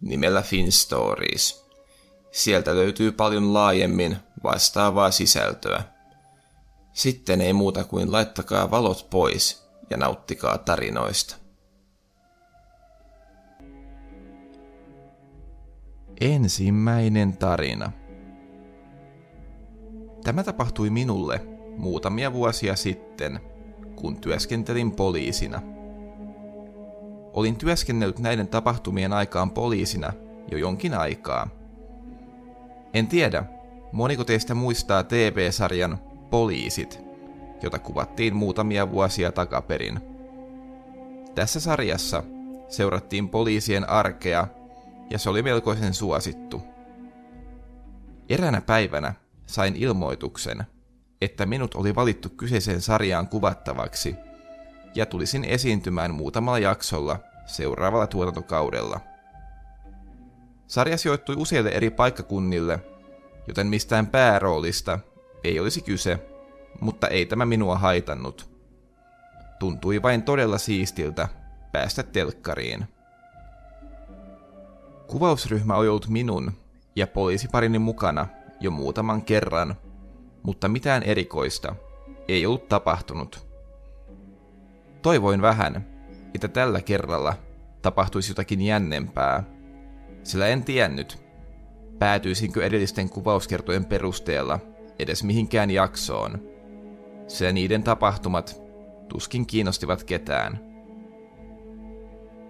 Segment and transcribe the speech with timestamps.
[0.00, 1.66] nimellä FinStories.
[2.30, 5.82] Sieltä löytyy paljon laajemmin vastaavaa sisältöä.
[6.92, 11.36] Sitten ei muuta kuin laittakaa valot pois ja nauttikaa tarinoista.
[16.20, 17.92] Ensimmäinen tarina.
[20.24, 21.40] Tämä tapahtui minulle
[21.76, 23.40] muutamia vuosia sitten,
[23.96, 25.77] kun työskentelin poliisina.
[27.38, 30.12] Olin työskennellyt näiden tapahtumien aikaan poliisina
[30.50, 31.48] jo jonkin aikaa.
[32.94, 33.44] En tiedä,
[33.92, 35.98] moniko teistä muistaa TV-sarjan
[36.30, 37.00] Poliisit,
[37.62, 40.00] jota kuvattiin muutamia vuosia takaperin.
[41.34, 42.22] Tässä sarjassa
[42.68, 44.46] seurattiin poliisien arkea
[45.10, 46.62] ja se oli melkoisen suosittu.
[48.28, 49.14] Eräänä päivänä
[49.46, 50.64] sain ilmoituksen,
[51.20, 54.16] että minut oli valittu kyseiseen sarjaan kuvattavaksi
[54.94, 59.00] ja tulisin esiintymään muutamalla jaksolla seuraavalla tuotantokaudella.
[60.66, 62.80] Sarja sijoittui useille eri paikkakunnille,
[63.46, 64.98] joten mistään pääroolista
[65.44, 66.18] ei olisi kyse,
[66.80, 68.50] mutta ei tämä minua haitannut.
[69.58, 71.28] Tuntui vain todella siistiltä
[71.72, 72.84] päästä telkkariin.
[75.06, 76.52] Kuvausryhmä oli ollut minun
[76.96, 78.26] ja poliisiparini mukana
[78.60, 79.74] jo muutaman kerran,
[80.42, 81.74] mutta mitään erikoista
[82.28, 83.46] ei ollut tapahtunut.
[85.02, 85.97] Toivoin vähän,
[86.34, 87.34] että tällä kerralla
[87.82, 89.42] tapahtuisi jotakin jännempää,
[90.22, 91.18] sillä en tiennyt,
[91.98, 94.58] päätyisinkö edellisten kuvauskertojen perusteella
[94.98, 96.42] edes mihinkään jaksoon,
[97.28, 98.62] sillä niiden tapahtumat
[99.08, 100.60] tuskin kiinnostivat ketään.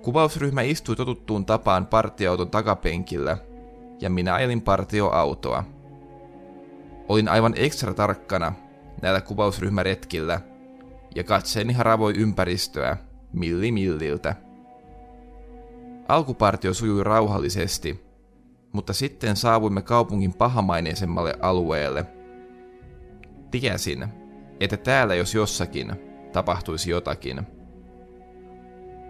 [0.02, 3.38] Kuvausryhmä istui totuttuun tapaan partioauton takapenkillä,
[4.00, 5.64] ja minä ajelin partioautoa.
[7.08, 8.52] Olin aivan ekstra tarkkana
[9.02, 10.40] näillä kuvausryhmäretkillä,
[11.14, 12.96] ja katseeni haravoi ympäristöä
[13.32, 14.34] milli milliltä.
[16.08, 18.04] Alkupartio sujui rauhallisesti,
[18.72, 22.06] mutta sitten saavuimme kaupungin pahamaineisemmalle alueelle.
[23.50, 24.08] Tiesin,
[24.60, 25.92] että täällä jos jossakin
[26.32, 27.42] tapahtuisi jotakin–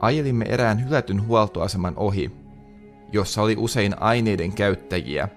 [0.01, 2.31] Ajelimme erään hylätyn huoltoaseman ohi,
[3.13, 5.29] jossa oli usein aineiden käyttäjiä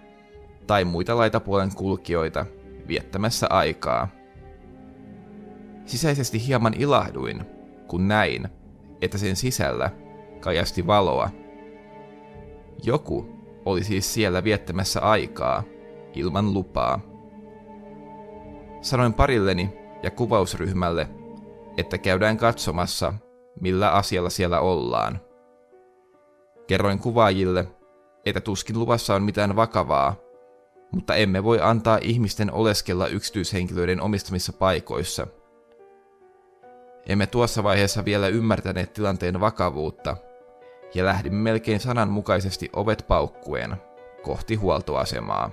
[0.67, 2.45] tai muita laitapuolen kulkijoita
[2.87, 4.07] viettämässä aikaa.
[5.85, 7.45] Sisäisesti hieman ilahduin,
[7.87, 8.47] kun näin,
[9.01, 9.89] että sen sisällä
[10.39, 11.29] kajasti valoa.
[12.83, 13.25] Joku
[13.65, 15.63] oli siis siellä viettämässä aikaa
[16.13, 16.99] ilman lupaa.
[18.81, 19.73] Sanoin parilleni
[20.03, 21.07] ja kuvausryhmälle,
[21.77, 23.13] että käydään katsomassa
[23.61, 25.19] millä asialla siellä ollaan.
[26.67, 27.67] Kerroin kuvaajille,
[28.25, 30.15] että tuskin luvassa on mitään vakavaa,
[30.91, 35.27] mutta emme voi antaa ihmisten oleskella yksityishenkilöiden omistamissa paikoissa.
[37.11, 40.17] Emme tuossa vaiheessa vielä ymmärtäneet tilanteen vakavuutta,
[40.93, 43.75] ja lähdimme melkein sananmukaisesti ovet paukkuen
[44.23, 45.51] kohti huoltoasemaa.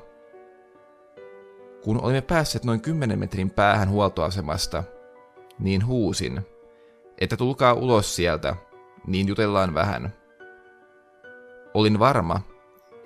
[1.85, 4.85] Kun olimme päässeet noin 10 metrin päähän huoltoasemasta,
[5.59, 6.41] niin huusin–
[7.21, 8.57] että tulkaa ulos sieltä,
[9.07, 10.13] niin jutellaan vähän.
[11.75, 12.41] Olin varma,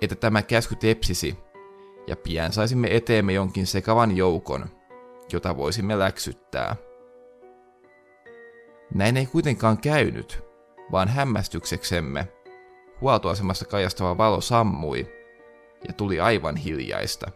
[0.01, 1.37] että tämä käsky tepsisi,
[2.07, 4.65] ja pian saisimme eteemme jonkin sekavan joukon,
[5.31, 6.75] jota voisimme läksyttää.
[8.93, 10.43] Näin ei kuitenkaan käynyt,
[10.91, 12.27] vaan hämmästykseksemme
[13.01, 15.13] huoltoasemassa kajastava valo sammui
[15.87, 17.31] ja tuli aivan hiljaista.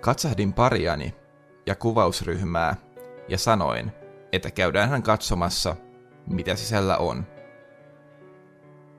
[0.00, 1.14] Katsahdin pariani
[1.66, 2.76] ja kuvausryhmää
[3.28, 3.92] ja sanoin,
[4.32, 5.76] että käydään hän katsomassa,
[6.26, 7.26] mitä sisällä on.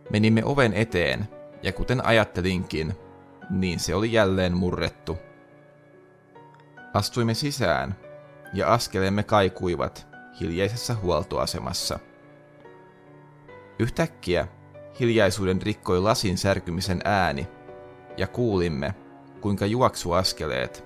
[0.10, 1.28] Menimme oven eteen,
[1.64, 2.94] ja kuten ajattelinkin,
[3.50, 5.18] niin se oli jälleen murrettu.
[6.94, 7.96] Astuimme sisään,
[8.54, 10.09] ja askeleemme kaikuivat
[10.40, 12.00] hiljaisessa huoltoasemassa.
[13.80, 14.48] Yhtäkkiä
[15.00, 17.48] hiljaisuuden rikkoi lasin särkymisen ääni,
[18.18, 18.96] ja kuulimme,
[19.42, 20.86] kuinka juoksuaskeleet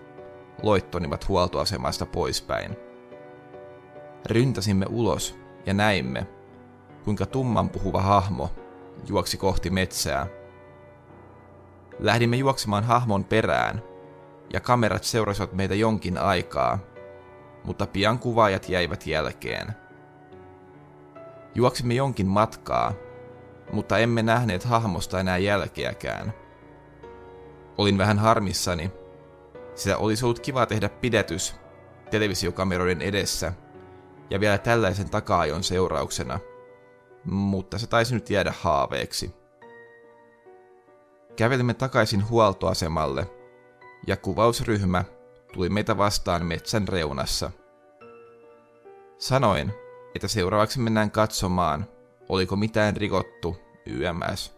[0.64, 2.78] loittonivat huoltoasemasta poispäin.
[4.26, 5.36] Ryntäsimme ulos
[5.66, 6.28] ja näimme,
[7.04, 8.52] kuinka tumman puhuva hahmo
[9.10, 10.28] juoksi kohti metsää.
[12.00, 13.82] Lähdimme juoksemaan hahmon perään,
[14.54, 16.80] ja kamerat seurasivat meitä jonkin aikaa,
[17.64, 19.68] mutta pian kuvaajat jäivät jälkeen.
[21.56, 22.94] Juoksimme jonkin matkaa,
[23.72, 26.34] mutta emme nähneet hahmosta enää jälkeäkään.
[27.78, 28.92] Olin vähän harmissani,
[29.76, 31.56] sillä olisi ollut kiva tehdä pidetys
[32.12, 33.54] televisiokameroiden edessä
[34.30, 36.40] ja vielä tällaisen takaajon seurauksena,
[37.26, 39.36] mutta se taisi nyt jäädä haaveeksi.
[41.36, 43.28] Kävelimme takaisin huoltoasemalle
[44.08, 45.04] ja kuvausryhmä
[45.54, 47.52] tuli meitä vastaan metsän reunassa.
[49.18, 49.74] Sanoin,
[50.16, 51.86] että seuraavaksi mennään katsomaan,
[52.30, 54.56] oliko mitään rikottu YMS.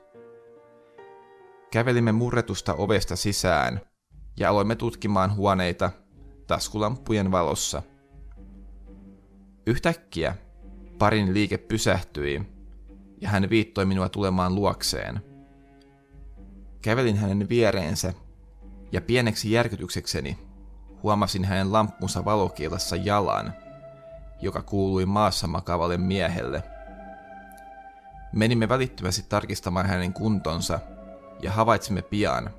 [1.72, 3.82] Kävelimme murretusta ovesta sisään
[4.40, 5.92] ja aloimme tutkimaan huoneita
[6.48, 7.82] taskulampujen valossa.
[9.68, 10.36] Yhtäkkiä
[10.98, 12.42] parin liike pysähtyi
[13.22, 15.22] ja hän viittoi minua tulemaan luokseen.
[16.82, 18.14] Kävelin hänen viereensä
[18.92, 20.38] ja pieneksi järkytyksekseni
[21.04, 23.54] huomasin hänen lamppunsa valokielassa jalan,
[24.42, 26.64] joka kuului maassa makavalle miehelle.
[28.34, 30.80] Menimme välittömästi tarkistamaan hänen kuntonsa
[31.42, 32.50] ja havaitsimme pian,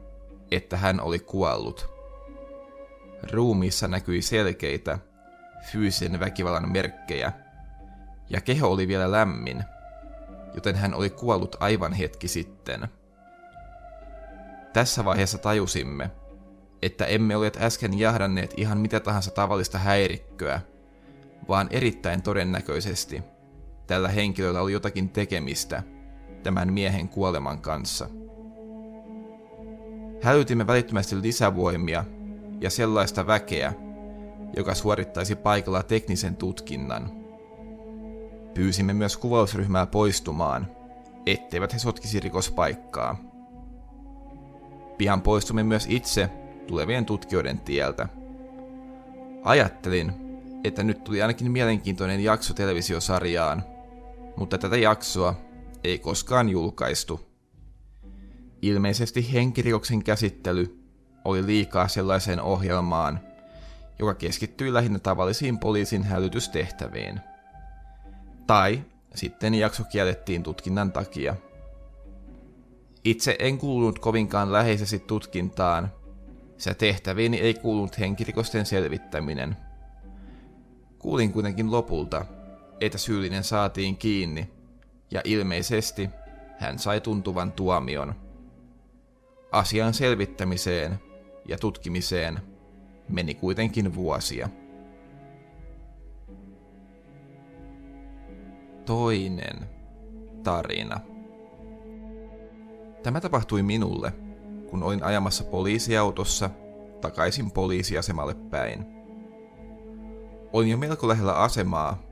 [0.51, 1.97] että hän oli kuollut.
[3.33, 4.99] Ruumiissa näkyi selkeitä
[5.73, 7.33] fyysisen väkivallan merkkejä,
[8.31, 9.65] ja keho oli vielä lämmin,
[10.55, 12.89] joten hän oli kuollut aivan hetki sitten.
[14.73, 16.11] Tässä vaiheessa tajusimme,
[16.87, 20.61] että emme ole äsken jahdanneet ihan mitä tahansa tavallista häirikköä,
[21.49, 23.23] vaan erittäin todennäköisesti
[23.87, 25.83] tällä henkilöllä oli jotakin tekemistä
[26.43, 28.09] tämän miehen kuoleman kanssa.
[30.23, 32.05] Hälytimme välittömästi lisävoimia
[32.61, 33.73] ja sellaista väkeä,
[34.57, 37.11] joka suorittaisi paikalla teknisen tutkinnan.
[38.55, 40.67] Pyysimme myös kuvausryhmää poistumaan,
[41.27, 43.17] etteivät he sotkisi rikospaikkaa.
[44.99, 46.31] Pian poistumme myös itse
[46.67, 48.09] tulevien tutkijoiden tieltä.
[49.45, 50.13] Ajattelin,
[50.65, 53.65] että nyt tuli ainakin mielenkiintoinen jakso televisiosarjaan,
[54.37, 55.35] mutta tätä jaksoa
[55.85, 57.21] ei koskaan julkaistu.
[58.63, 60.83] Ilmeisesti henkirikoksen käsittely
[61.25, 63.21] oli liikaa sellaiseen ohjelmaan,
[63.99, 67.21] joka keskittyi lähinnä tavallisiin poliisin hälytystehtäviin.
[68.47, 68.83] Tai
[69.15, 71.37] sitten jakso kiellettiin tutkinnan takia.
[73.05, 75.93] Itse en kuulunut kovinkaan läheisesti tutkintaan,
[76.59, 79.57] sillä tehtäviini ei kuulunut henkirikosten selvittäminen.
[80.99, 82.25] Kuulin kuitenkin lopulta,
[82.81, 84.51] että syyllinen saatiin kiinni,
[85.11, 86.11] ja ilmeisesti
[86.59, 88.15] hän sai tuntuvan tuomion.
[89.53, 90.99] Asian selvittämiseen
[91.49, 92.39] ja tutkimiseen
[93.09, 94.49] meni kuitenkin vuosia.
[98.85, 99.69] Toinen
[100.43, 101.01] tarina.
[103.03, 104.13] Tämä tapahtui minulle,
[104.71, 106.51] kun olin ajamassa poliisiautossa
[107.01, 108.87] takaisin poliisiasemalle päin.
[110.53, 112.03] Olin jo melko lähellä asemaa,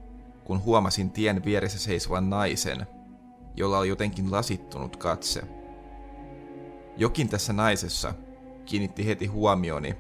[0.44, 2.86] kun huomasin tien vieressä seisovan naisen,
[3.56, 5.42] jolla oli jotenkin lasittunut katse.
[6.96, 8.14] Jokin tässä naisessa
[8.64, 9.96] kiinnitti heti huomioni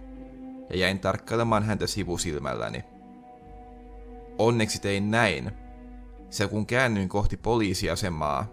[0.70, 2.84] ja jäin tarkkailemaan häntä sivusilmälläni.
[4.38, 5.50] Onneksi tein näin,
[6.30, 8.46] sillä kun käännyin kohti poliisiasemaa,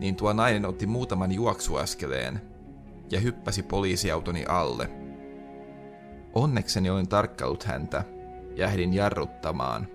[0.00, 2.55] niin tuo nainen otti muutaman juoksuaskeleen
[3.10, 4.90] ja hyppäsi poliisiautoni alle.
[6.34, 8.04] Onnekseni olin tarkkaillut häntä
[8.56, 9.88] ja ehdin jarruttamaan,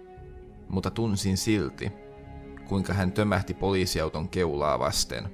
[0.69, 1.91] mutta tunsin silti,
[2.67, 5.29] kuinka hän tömähti poliisiauton keulaa vasten.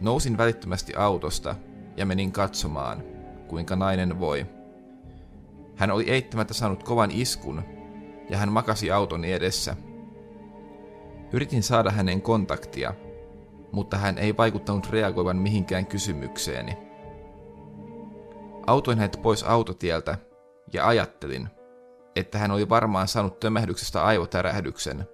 [0.00, 1.54] Nousin välittömästi autosta
[1.96, 3.02] ja menin katsomaan,
[3.48, 4.46] kuinka nainen voi.
[5.76, 7.62] Hän oli eittämättä saanut kovan iskun,
[8.30, 9.76] ja hän makasi auton edessä.
[11.32, 12.94] Yritin saada hänen kontaktia,
[13.72, 16.78] mutta hän ei vaikuttanut reagoivan mihinkään kysymykseeni.
[18.66, 20.18] Autoin hänet pois autotieltä
[20.72, 21.48] ja ajattelin,
[22.16, 25.08] että hän oli varmaan saanut tömähdyksestä aivotärähdyksen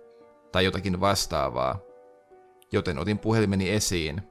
[0.52, 1.78] tai jotakin vastaavaa,
[2.72, 4.22] joten otin puhelimeni esiin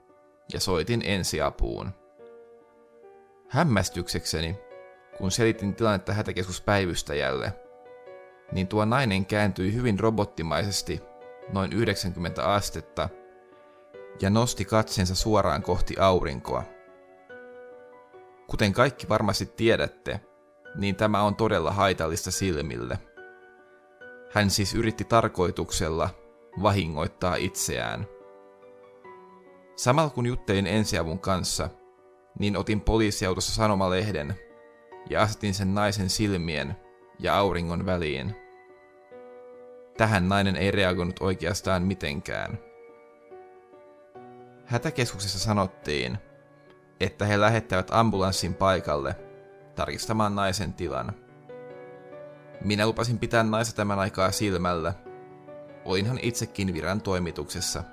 [0.53, 1.91] ja soitin ensiapuun.
[3.49, 4.57] Hämmästyksekseni,
[5.17, 7.53] kun selitin tilannetta hätäkeskuspäivystäjälle,
[8.51, 11.01] niin tuo nainen kääntyi hyvin robottimaisesti
[11.51, 13.09] noin 90 astetta
[14.21, 16.63] ja nosti katseensa suoraan kohti aurinkoa.
[18.47, 20.19] Kuten kaikki varmasti tiedätte,
[20.75, 22.99] niin tämä on todella haitallista silmille.
[24.31, 26.09] Hän siis yritti tarkoituksella
[26.61, 28.07] vahingoittaa itseään.
[29.75, 31.69] Samalla kun juttelin ensiavun kanssa–
[32.39, 34.35] niin otin poliisiautossa sanomalehden
[35.09, 36.75] ja asetin sen naisen silmien
[37.19, 38.35] ja auringon väliin.
[39.97, 42.59] Tähän nainen ei reagoinut oikeastaan mitenkään.
[44.73, 46.17] Hätäkeskuksessa sanottiin,
[46.99, 49.15] että he lähettävät ambulanssin paikalle
[49.75, 51.13] tarkistamaan naisen tilan.
[52.63, 54.93] Minä lupasin pitää naista tämän aikaa silmällä.
[55.85, 57.83] Olinhan itsekin viran toimituksessa.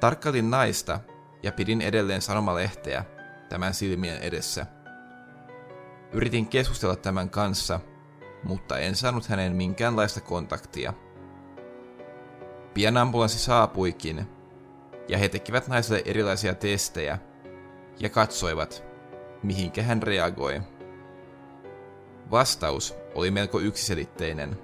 [0.00, 1.00] Tarkkailin naista
[1.42, 3.04] ja pidin edelleen sanomalehteä
[3.48, 4.66] tämän silmien edessä.
[6.12, 7.80] Yritin keskustella tämän kanssa,
[8.44, 10.94] mutta en saanut hänen minkäänlaista kontaktia.
[12.74, 14.39] Pian ambulanssi saapuikin,
[15.10, 17.18] ja he tekivät naiselle erilaisia testejä
[17.98, 18.84] ja katsoivat,
[19.42, 20.60] mihinkä hän reagoi.
[22.30, 24.58] Vastaus oli melko yksiselitteinen,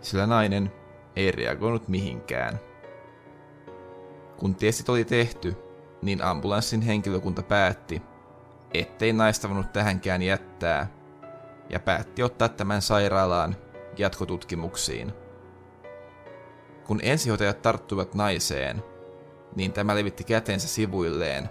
[0.00, 0.72] sillä nainen
[1.16, 2.60] ei reagoinut mihinkään.
[4.36, 5.56] Kun testit oli tehty,
[6.02, 8.02] niin ambulanssin henkilökunta päätti,
[8.74, 10.86] ettei naista voinut tähänkään jättää,
[11.70, 13.56] ja päätti ottaa tämän sairaalaan
[13.96, 15.12] jatkotutkimuksiin.
[16.84, 18.82] Kun ensihoitajat tarttuivat naiseen,
[19.58, 21.50] niin tämä levitti kätensä sivuilleen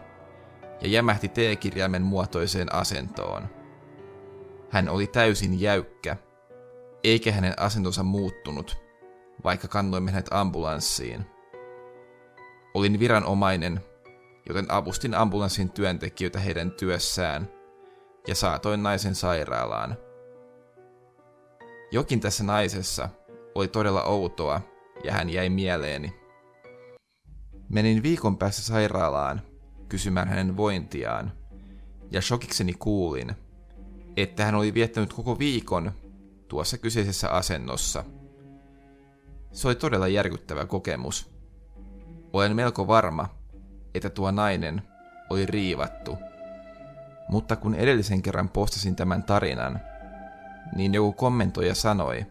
[0.81, 3.49] ja jämähti T-kirjaimen muotoiseen asentoon.
[4.69, 6.17] Hän oli täysin jäykkä,
[7.03, 8.77] eikä hänen asentonsa muuttunut,
[9.43, 11.25] vaikka kannoimme hänet ambulanssiin.
[12.73, 13.81] Olin viranomainen,
[14.47, 17.49] joten avustin ambulanssin työntekijöitä heidän työssään
[18.27, 19.97] ja saatoin naisen sairaalaan.
[21.91, 23.09] Jokin tässä naisessa
[23.55, 24.61] oli todella outoa
[25.03, 26.26] ja hän jäi mieleeni.
[27.69, 29.41] Menin viikon päässä sairaalaan
[29.89, 31.31] kysymään hänen vointiaan,
[32.11, 33.35] ja shokikseni kuulin,
[34.17, 35.91] että hän oli viettänyt koko viikon
[36.47, 38.03] tuossa kyseisessä asennossa.
[39.51, 41.31] Se oli todella järkyttävä kokemus.
[42.33, 43.29] Olen melko varma,
[43.95, 44.81] että tuo nainen
[45.29, 46.17] oli riivattu.
[47.29, 49.81] Mutta kun edellisen kerran postasin tämän tarinan,
[50.75, 52.25] niin joku kommentoija sanoi,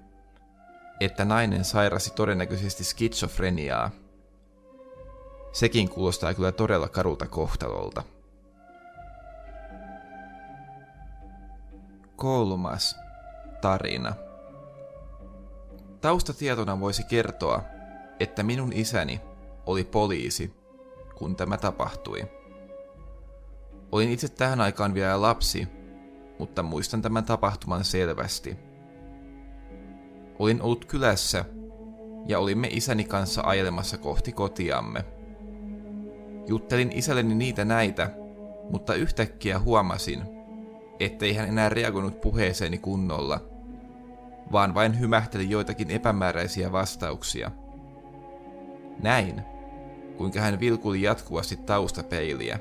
[1.01, 3.91] että nainen sairasi todennäköisesti skitsofreniaa–
[5.57, 8.03] Sekin kuulostaa kyllä todella karulta kohtalolta.
[12.17, 12.97] Kolmas
[13.61, 14.15] tarina.
[16.01, 17.63] Taustatietona voisi kertoa,
[18.21, 19.21] että minun isäni
[19.67, 20.55] oli poliisi,
[21.15, 22.25] kun tämä tapahtui.
[23.93, 25.69] Olin itse tähän aikaan vielä lapsi,
[26.39, 28.57] mutta muistan tämän tapahtuman selvästi.
[30.39, 31.45] Olin ollut kylässä
[32.27, 35.05] ja olimme isäni kanssa ajelemassa kohti kotiamme–
[36.47, 38.11] Juttelin isälleni niitä näitä,
[38.71, 40.23] mutta yhtäkkiä huomasin,
[41.01, 43.41] ettei hän enää reagoinut puheeseeni kunnolla,
[44.53, 47.51] vaan vain hymähteli joitakin epämääräisiä vastauksia.
[49.03, 49.43] Näin,
[50.17, 52.59] kuinka hän vilkuli jatkuvasti taustapeiliä.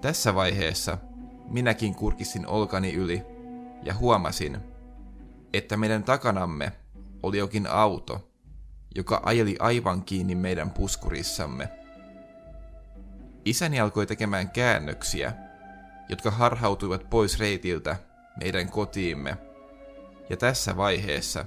[0.00, 0.98] Tässä vaiheessa
[1.48, 3.22] minäkin kurkistin olkani yli
[3.82, 4.58] ja huomasin,
[5.52, 6.72] että meidän takanamme
[7.22, 8.30] oli jokin auto,
[8.94, 11.68] joka ajeli aivan kiinni meidän puskurissamme.
[13.46, 15.32] Isäni alkoi tekemään käännöksiä,
[16.08, 17.96] jotka harhautuivat pois reitiltä
[18.40, 19.36] meidän kotiimme.
[20.30, 21.44] Ja tässä vaiheessa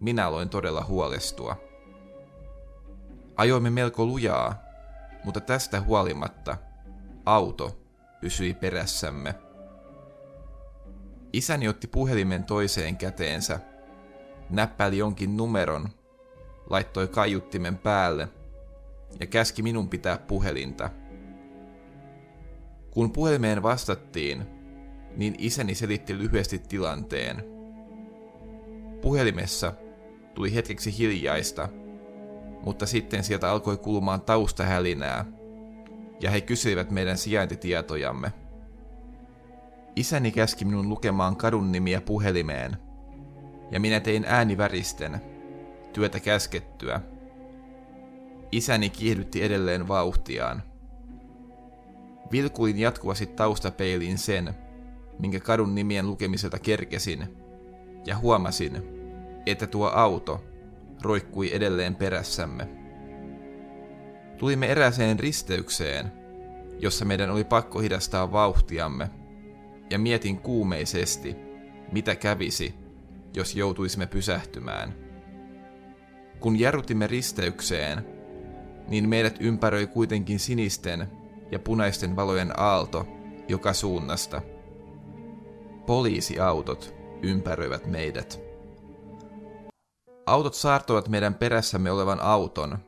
[0.00, 1.56] minä aloin todella huolestua.
[3.36, 4.62] Ajoimme melko lujaa,
[5.24, 6.56] mutta tästä huolimatta
[7.26, 7.78] auto
[8.20, 9.34] pysyi perässämme.
[11.32, 13.60] Isäni otti puhelimen toiseen käteensä,
[14.50, 15.88] näppäili jonkin numeron,
[16.70, 18.28] laittoi kaiuttimen päälle
[19.20, 20.90] ja käski minun pitää puhelinta–
[22.96, 24.46] kun puhelimeen vastattiin,
[25.16, 27.44] niin isäni selitti lyhyesti tilanteen.
[29.02, 29.72] Puhelimessa
[30.34, 31.68] tuli hetkeksi hiljaista,
[32.64, 35.24] mutta sitten sieltä alkoi kulumaan taustahälinää,
[36.20, 38.32] ja he kysyivät meidän sijaintitietojamme.
[39.96, 42.76] Isäni käski minun lukemaan kadun nimiä puhelimeen,
[43.70, 45.20] ja minä tein ääni väristen,
[45.92, 47.00] työtä käskettyä.
[48.52, 50.62] Isäni kiihdytti edelleen vauhtiaan.
[52.32, 54.54] Vilkuin jatkuvasti taustapeiliin sen,
[55.18, 57.36] minkä kadun nimien lukemiselta kerkesin,
[58.06, 58.82] ja huomasin,
[59.46, 60.44] että tuo auto
[61.02, 62.68] roikkui edelleen perässämme.
[64.38, 66.12] Tulimme eräseen risteykseen,
[66.78, 69.10] jossa meidän oli pakko hidastaa vauhtiamme,
[69.90, 71.36] ja mietin kuumeisesti,
[71.92, 72.74] mitä kävisi,
[73.34, 74.94] jos joutuisimme pysähtymään.
[76.40, 78.06] Kun jarrutimme risteykseen,
[78.88, 81.06] niin meidät ympäröi kuitenkin sinisten
[81.50, 83.06] ja punaisten valojen aalto
[83.48, 84.42] joka suunnasta.
[85.86, 88.40] Poliisiautot ympäröivät meidät.
[90.26, 92.78] Autot saartoivat meidän perässämme olevan auton,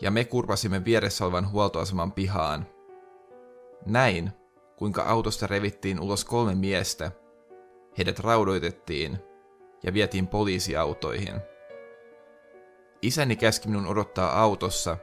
[0.00, 2.66] ja me kurvasimme vieressä olevan huoltoaseman pihaan.
[3.86, 4.30] Näin,
[4.76, 7.10] kuinka autosta revittiin ulos kolme miestä.
[7.98, 9.18] Heidät raudoitettiin
[9.82, 11.40] ja vietiin poliisiautoihin.
[13.02, 14.96] Isäni käski minun odottaa autossa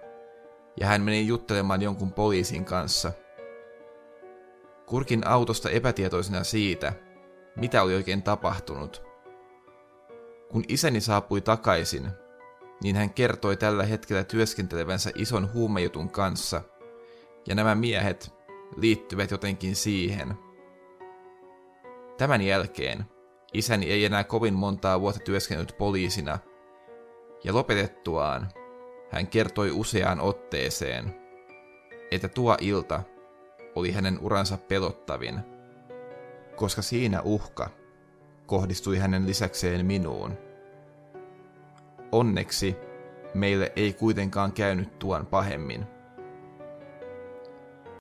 [0.80, 3.12] ja hän meni juttelemaan jonkun poliisin kanssa.
[4.86, 6.94] Kurkin autosta epätietoisena siitä,
[7.56, 9.04] mitä oli oikein tapahtunut.
[10.52, 12.10] Kun isäni saapui takaisin,
[12.84, 16.62] niin hän kertoi tällä hetkellä työskentelevänsä ison huumejutun kanssa,
[17.48, 18.34] ja nämä miehet
[18.78, 20.34] liittyvät jotenkin siihen.
[22.18, 23.06] Tämän jälkeen
[23.54, 26.40] isäni ei enää kovin montaa vuotta työskennellyt poliisina,
[27.44, 28.52] ja lopetettuaan
[29.10, 31.16] hän kertoi useaan otteeseen,
[32.12, 33.04] että tuo ilta
[33.76, 35.40] oli hänen uransa pelottavin,
[36.56, 37.70] koska siinä uhka
[38.46, 40.38] kohdistui hänen lisäkseen minuun.
[42.12, 42.76] Onneksi
[43.34, 45.95] meille ei kuitenkaan käynyt tuon pahemmin.